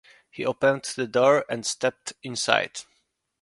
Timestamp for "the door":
0.95-1.45